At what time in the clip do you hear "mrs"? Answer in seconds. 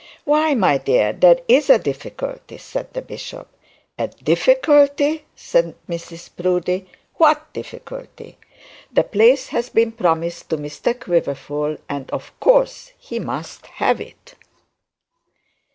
5.87-6.31